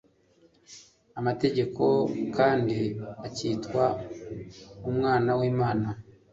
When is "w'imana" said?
5.39-5.87